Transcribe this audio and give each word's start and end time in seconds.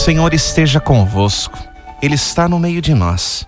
Senhor 0.00 0.32
esteja 0.32 0.80
convosco, 0.80 1.58
Ele 2.00 2.14
está 2.14 2.48
no 2.48 2.58
meio 2.58 2.80
de 2.80 2.94
nós. 2.94 3.46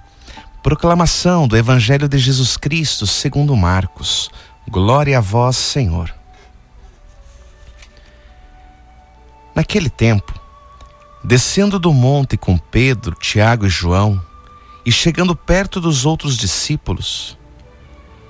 Proclamação 0.62 1.48
do 1.48 1.56
Evangelho 1.56 2.06
de 2.06 2.18
Jesus 2.18 2.58
Cristo 2.58 3.06
segundo 3.06 3.56
Marcos. 3.56 4.30
Glória 4.68 5.16
a 5.16 5.20
vós, 5.20 5.56
Senhor. 5.56 6.14
Naquele 9.54 9.88
tempo, 9.88 10.38
descendo 11.24 11.78
do 11.78 11.90
monte 11.90 12.36
com 12.36 12.58
Pedro, 12.58 13.16
Tiago 13.18 13.64
e 13.64 13.70
João, 13.70 14.22
e 14.84 14.92
chegando 14.92 15.34
perto 15.34 15.80
dos 15.80 16.04
outros 16.04 16.36
discípulos, 16.36 17.38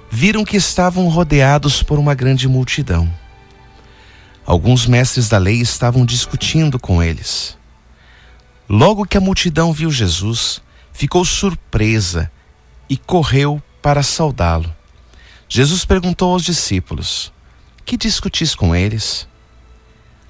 viram 0.09 0.45
que 0.45 0.57
estavam 0.57 1.09
rodeados 1.09 1.83
por 1.83 1.99
uma 1.99 2.15
grande 2.15 2.47
multidão. 2.47 3.13
Alguns 4.47 4.87
mestres 4.87 5.29
da 5.29 5.39
lei 5.39 5.61
estavam 5.61 6.07
discutindo 6.07 6.79
com 6.79 7.03
eles. 7.03 7.61
Logo 8.69 9.05
que 9.05 9.19
a 9.19 9.21
multidão 9.21 9.73
viu 9.73 9.91
Jesus, 9.91 10.63
ficou 10.93 11.25
surpresa 11.25 12.31
e 12.89 12.97
correu 12.97 13.63
para 13.81 14.03
saudá-lo. 14.03 14.73
Jesus 15.49 15.85
perguntou 15.85 16.33
aos 16.33 16.45
discípulos: 16.45 17.33
Que 17.85 17.97
discutis 17.97 18.55
com 18.55 18.75
eles? 18.75 19.29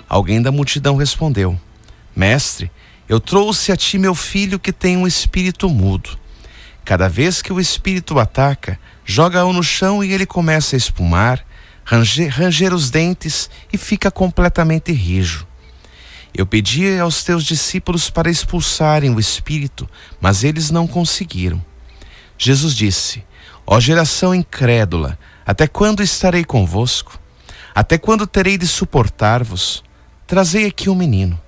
Alguém 0.09 0.41
da 0.41 0.51
multidão 0.51 0.97
respondeu: 0.97 1.61
Mestre, 2.17 2.71
eu 3.09 3.21
trouxe 3.21 3.71
a 3.71 3.77
ti 3.77 3.99
meu 3.99 4.15
filho 4.15 4.59
que 4.59 4.73
tem 4.73 4.97
um 4.97 5.07
espírito 5.07 5.69
mudo. 5.69 6.19
Cada 6.85 7.09
vez 7.09 7.43
que 7.43 7.53
o 7.53 7.61
espírito 7.61 8.19
ataca, 8.19 8.79
joga-o 9.05 9.53
no 9.53 9.63
chão 9.63 10.03
e 10.03 10.13
ele 10.13 10.27
começa 10.27 10.75
a 10.75 10.79
espumar, 10.79 11.45
ranger, 11.85 12.29
ranger 12.29 12.75
os 12.75 12.91
dentes 12.91 13.49
e 13.73 13.79
fica 13.79 14.11
completamente 14.11 14.91
rijo. 14.93 15.47
Eu 16.35 16.47
pedi 16.47 16.99
aos 16.99 17.23
teus 17.23 17.45
discípulos 17.45 18.09
para 18.09 18.31
expulsarem 18.31 19.15
o 19.15 19.21
espírito, 19.21 19.89
mas 20.21 20.43
eles 20.45 20.71
não 20.71 20.87
conseguiram. 20.87 21.63
Jesus 22.39 22.75
disse: 22.75 23.23
Ó 23.67 23.79
geração 23.79 24.35
incrédula, 24.35 25.19
até 25.45 25.67
quando 25.67 26.03
estarei 26.03 26.45
convosco? 26.45 27.19
Até 27.75 27.99
quando 27.99 28.27
terei 28.27 28.57
de 28.57 28.67
suportar-vos? 28.67 29.83
Trazei 30.27 30.67
aqui 30.67 30.89
o 30.89 30.93
um 30.93 30.97
menino. 30.97 31.41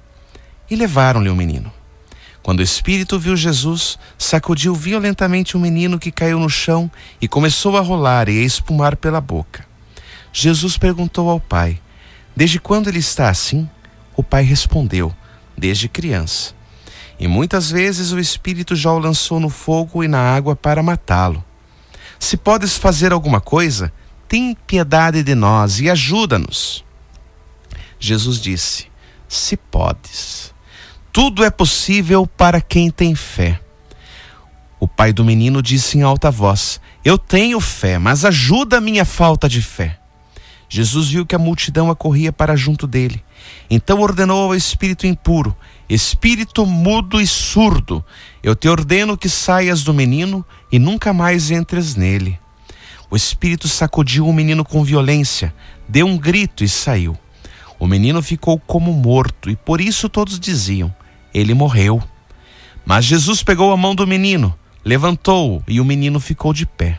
E 0.71 0.77
levaram-lhe 0.77 1.29
o 1.29 1.33
um 1.33 1.37
menino. 1.37 1.73
Quando 2.43 2.61
o 2.61 2.63
espírito 2.63 3.19
viu 3.19 3.35
Jesus, 3.35 3.99
sacudiu 4.19 4.75
violentamente 4.75 5.57
o 5.57 5.61
menino 5.61 5.99
que 5.99 6.13
caiu 6.13 6.39
no 6.39 6.51
chão 6.51 6.91
e 7.19 7.27
começou 7.27 7.77
a 7.79 7.81
rolar 7.81 8.29
e 8.29 8.39
a 8.39 8.45
espumar 8.45 8.97
pela 8.97 9.19
boca. 9.19 9.67
Jesus 10.31 10.77
perguntou 10.77 11.31
ao 11.31 11.41
pai: 11.41 11.81
Desde 12.37 12.61
quando 12.61 12.89
ele 12.89 12.99
está 12.99 13.31
assim? 13.31 13.69
O 14.17 14.23
pai 14.23 14.43
respondeu: 14.43 15.15
Desde 15.57 15.89
criança. 15.89 16.55
E 17.19 17.29
muitas 17.29 17.71
vezes 17.71 18.13
o 18.13 18.19
espírito 18.19 18.75
já 18.75 18.93
o 18.93 18.99
lançou 18.99 19.39
no 19.39 19.49
fogo 19.49 20.03
e 20.03 20.09
na 20.09 20.19
água 20.19 20.57
para 20.57 20.83
matá-lo. 20.83 21.45
Se 22.19 22.37
podes 22.37 22.77
fazer 22.77 23.13
alguma 23.13 23.41
coisa, 23.41 23.93
tem 24.27 24.57
piedade 24.67 25.23
de 25.23 25.35
nós 25.35 25.81
e 25.81 25.89
ajuda-nos. 25.89 26.85
Jesus 27.99 28.41
disse: 28.41 28.87
Se 29.29 29.57
podes. 29.57 30.53
Tudo 31.13 31.45
é 31.45 31.51
possível 31.51 32.27
para 32.27 32.61
quem 32.61 32.91
tem 32.91 33.15
fé. 33.15 33.61
O 34.81 34.89
pai 34.89 35.13
do 35.13 35.25
menino 35.25 35.63
disse 35.63 35.97
em 35.97 36.03
alta 36.03 36.31
voz: 36.31 36.81
Eu 37.05 37.17
tenho 37.17 37.61
fé, 37.61 37.99
mas 37.99 38.25
ajuda 38.25 38.79
a 38.79 38.81
minha 38.81 39.05
falta 39.05 39.49
de 39.49 39.63
fé. 39.63 39.99
Jesus 40.75 41.11
viu 41.11 41.25
que 41.25 41.37
a 41.37 41.39
multidão 41.39 41.89
acorria 41.89 42.33
para 42.33 42.57
junto 42.57 42.85
dele. 42.85 43.23
Então 43.71 44.01
ordenou 44.01 44.43
ao 44.43 44.57
espírito 44.57 45.07
impuro: 45.07 45.57
Espírito 45.89 46.67
mudo 46.67 47.21
e 47.21 47.27
surdo, 47.29 48.05
eu 48.43 48.57
te 48.57 48.69
ordeno 48.69 49.17
que 49.17 49.29
saias 49.29 49.85
do 49.85 49.95
menino 49.95 50.45
e 50.73 50.81
nunca 50.81 51.13
mais 51.13 51.53
entres 51.53 51.95
nele. 51.95 52.41
O 53.09 53.15
espírito 53.15 53.69
sacudiu 53.69 54.27
o 54.27 54.33
menino 54.33 54.65
com 54.65 54.83
violência, 54.83 55.55
deu 55.89 56.09
um 56.09 56.19
grito 56.19 56.65
e 56.65 56.69
saiu. 56.69 57.17
O 57.79 57.87
menino 57.87 58.21
ficou 58.21 58.59
como 58.59 58.93
morto, 58.93 59.49
e 59.49 59.55
por 59.55 59.81
isso 59.81 60.09
todos 60.09 60.41
diziam: 60.41 60.93
ele 61.33 61.55
morreu. 61.55 62.03
Mas 62.85 63.05
Jesus 63.05 63.45
pegou 63.45 63.71
a 63.71 63.77
mão 63.77 63.95
do 63.95 64.09
menino, 64.09 64.53
levantou-o 64.85 65.63
e 65.69 65.81
o 65.81 65.85
menino 65.85 66.19
ficou 66.19 66.53
de 66.53 66.67
pé. 66.67 66.99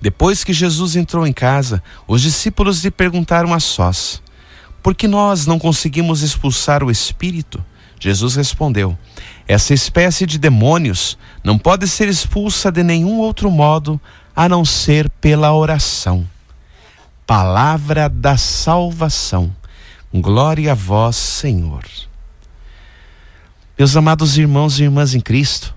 Depois 0.00 0.44
que 0.44 0.52
Jesus 0.52 0.94
entrou 0.94 1.26
em 1.26 1.32
casa, 1.32 1.82
os 2.06 2.22
discípulos 2.22 2.84
lhe 2.84 2.90
perguntaram 2.90 3.52
a 3.52 3.60
sós: 3.60 4.22
Por 4.82 4.94
que 4.94 5.08
nós 5.08 5.46
não 5.46 5.58
conseguimos 5.58 6.22
expulsar 6.22 6.84
o 6.84 6.90
espírito? 6.90 7.64
Jesus 8.00 8.36
respondeu: 8.36 8.96
Essa 9.46 9.74
espécie 9.74 10.24
de 10.24 10.38
demônios 10.38 11.18
não 11.42 11.58
pode 11.58 11.88
ser 11.88 12.08
expulsa 12.08 12.70
de 12.70 12.82
nenhum 12.82 13.18
outro 13.18 13.50
modo 13.50 14.00
a 14.34 14.48
não 14.48 14.64
ser 14.64 15.10
pela 15.10 15.52
oração. 15.52 16.26
Palavra 17.26 18.08
da 18.08 18.36
salvação. 18.36 19.54
Glória 20.14 20.72
a 20.72 20.74
vós, 20.74 21.16
Senhor. 21.16 21.84
Meus 23.76 23.96
amados 23.96 24.38
irmãos 24.38 24.78
e 24.78 24.84
irmãs 24.84 25.14
em 25.14 25.20
Cristo, 25.20 25.74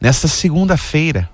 nesta 0.00 0.28
segunda-feira, 0.28 1.30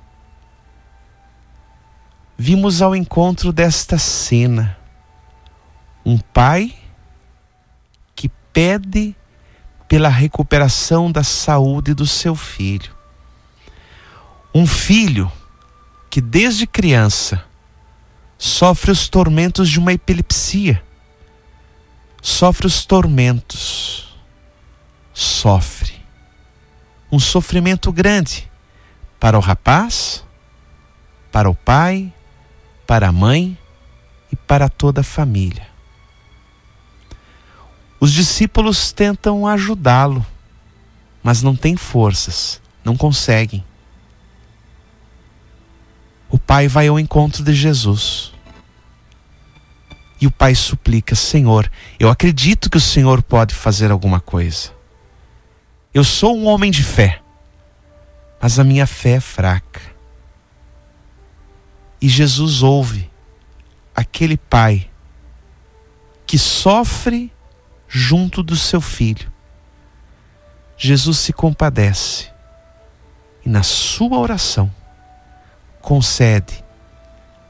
vimos 2.36 2.82
ao 2.82 2.94
encontro 2.94 3.52
desta 3.52 3.98
cena 3.98 4.76
um 6.04 6.19
pai 6.19 6.74
que 8.14 8.28
pede 8.52 9.14
pela 9.88 10.08
recuperação 10.08 11.10
da 11.10 11.25
saúde 11.25 11.94
do 11.94 12.06
seu 12.06 12.34
filho. 12.34 12.94
Um 14.54 14.66
filho 14.66 15.30
que 16.08 16.20
desde 16.20 16.66
criança 16.66 17.44
sofre 18.38 18.91
os 18.91 19.08
tormentos 19.08 19.69
de 19.69 19.78
uma 19.78 19.92
epilepsia, 19.92 20.82
sofre 22.22 22.66
os 22.66 22.84
tormentos 22.84 24.06
sofre. 25.16 25.94
Um 27.10 27.19
sofrimento 27.19 27.91
grande 27.91 28.50
para 29.19 29.38
o 29.38 29.41
rapaz, 29.41 30.22
para 31.32 31.48
o 31.48 31.54
pai, 31.54 32.12
para 32.86 33.08
a 33.08 33.12
mãe 33.12 33.58
e 34.30 34.36
para 34.36 34.69
toda 34.69 35.00
a 35.00 35.04
família. 35.04 35.66
Os 37.98 38.12
discípulos 38.12 38.92
tentam 38.92 39.47
ajudá-lo, 39.47 40.24
mas 41.22 41.42
não 41.42 41.56
têm 41.56 41.76
forças, 41.76 42.60
não 42.84 42.96
conseguem. 42.96 43.64
O 46.28 46.38
pai 46.38 46.69
vai 46.69 46.88
ao 46.88 47.00
encontro 47.00 47.42
de 47.42 47.52
Jesus. 47.52 48.32
E 50.20 50.26
o 50.26 50.30
pai 50.30 50.54
suplica: 50.54 51.14
Senhor, 51.14 51.70
eu 51.98 52.10
acredito 52.10 52.70
que 52.70 52.76
o 52.76 52.80
Senhor 52.80 53.22
pode 53.22 53.54
fazer 53.54 53.91
alguma 53.91 54.20
coisa. 54.20 54.70
Eu 55.92 56.04
sou 56.04 56.36
um 56.36 56.46
homem 56.46 56.70
de 56.70 56.82
fé, 56.82 57.22
mas 58.41 58.58
a 58.58 58.64
minha 58.64 58.86
fé 58.86 59.12
é 59.12 59.20
fraca. 59.20 59.95
E 62.00 62.08
Jesus 62.08 62.62
ouve 62.62 63.10
aquele 63.94 64.36
pai 64.36 64.90
que 66.26 66.38
sofre 66.38 67.32
junto 67.88 68.42
do 68.42 68.56
seu 68.56 68.80
filho. 68.80 69.32
Jesus 70.76 71.18
se 71.18 71.32
compadece 71.32 72.30
e, 73.44 73.48
na 73.48 73.62
sua 73.62 74.18
oração, 74.18 74.70
concede, 75.80 76.62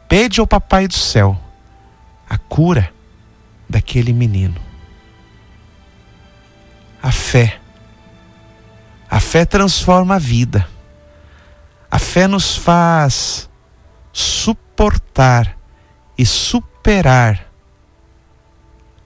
pede 0.09 0.41
ao 0.41 0.47
Papai 0.47 0.87
do 0.87 0.95
céu 0.95 1.41
a 2.29 2.39
cura 2.39 2.93
daquele 3.69 4.13
menino. 4.13 4.61
A 7.03 7.11
fé 7.11 7.61
a 9.09 9.21
fé 9.21 9.45
transforma 9.45 10.17
a 10.17 10.19
vida. 10.19 10.69
A 11.91 11.99
fé 11.99 12.27
nos 12.27 12.57
faz 12.57 13.49
suportar 14.17 15.59
e 16.17 16.25
superar 16.25 17.53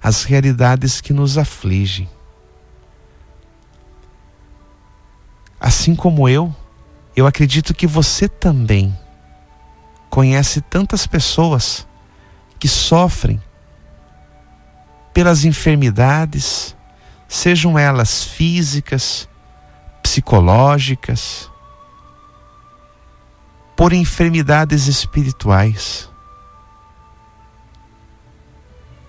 as 0.00 0.22
realidades 0.22 1.00
que 1.00 1.12
nos 1.12 1.36
afligem. 1.36 2.08
Assim 5.58 5.96
como 5.96 6.28
eu, 6.28 6.54
eu 7.16 7.26
acredito 7.26 7.74
que 7.74 7.88
você 7.88 8.28
também 8.28 8.96
conhece 10.08 10.60
tantas 10.60 11.08
pessoas 11.08 11.84
que 12.60 12.68
sofrem 12.68 13.42
pelas 15.12 15.44
enfermidades, 15.44 16.76
sejam 17.26 17.76
elas 17.76 18.22
físicas, 18.22 19.28
psicológicas, 20.04 21.49
por 23.80 23.94
enfermidades 23.94 24.88
espirituais. 24.88 26.06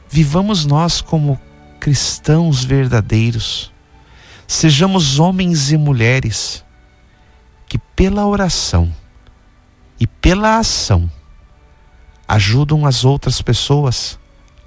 Vivamos 0.10 0.66
nós 0.66 1.02
como 1.02 1.38
cristãos 1.78 2.64
verdadeiros, 2.64 3.70
Sejamos 4.48 5.20
homens 5.20 5.74
e 5.74 5.78
mulheres 5.78 6.64
que, 7.68 7.78
pela 7.78 8.26
oração 8.26 8.96
e 10.00 10.08
pela 10.08 10.58
ação, 10.58 11.12
ajudam 12.26 12.86
as 12.86 13.04
outras 13.04 13.42
pessoas 13.42 14.18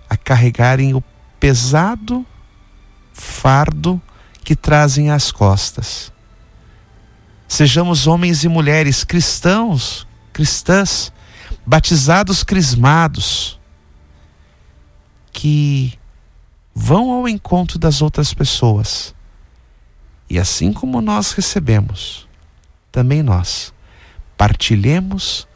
a 0.09 0.19
carregarem 0.19 0.93
o 0.93 1.03
pesado 1.41 2.27
fardo 3.11 3.99
que 4.45 4.55
trazem 4.55 5.11
às 5.11 5.33
costas. 5.33 6.13
Sejamos 7.47 8.07
homens 8.07 8.45
e 8.45 8.49
mulheres 8.49 9.05
cristãos, 9.05 10.07
cristãs, 10.33 11.13
batizados, 11.65 12.43
crismados, 12.43 13.61
que 15.33 15.99
vão 16.75 17.13
ao 17.13 17.29
encontro 17.29 17.79
das 17.79 18.03
outras 18.03 18.33
pessoas 18.35 19.15
e 20.29 20.39
assim 20.39 20.73
como 20.73 21.01
nós 21.01 21.33
recebemos, 21.33 22.27
também 22.91 23.23
nós 23.23 23.73
partilhemos 24.37 25.47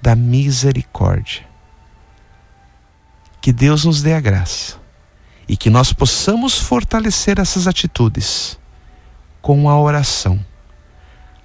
da 0.00 0.14
misericórdia. 0.14 1.46
Que 3.40 3.52
Deus 3.52 3.84
nos 3.84 4.02
dê 4.02 4.14
a 4.14 4.20
graça 4.20 4.76
e 5.48 5.56
que 5.56 5.68
nós 5.68 5.92
possamos 5.92 6.56
fortalecer 6.56 7.38
essas 7.38 7.66
atitudes 7.66 8.58
com 9.40 9.68
a 9.68 9.78
oração. 9.78 10.42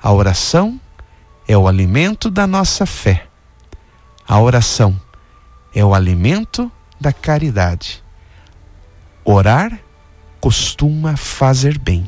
A 0.08 0.14
oração 0.14 0.80
é 1.46 1.58
o 1.58 1.68
alimento 1.68 2.32
da 2.32 2.48
nossa 2.48 2.86
fé. 2.86 3.28
A 4.26 4.40
oração 4.40 4.98
é 5.76 5.84
o 5.84 5.94
alimento 5.94 6.72
da 6.98 7.12
caridade. 7.12 8.02
Orar 9.26 9.78
costuma 10.40 11.18
fazer 11.18 11.78
bem. 11.78 12.08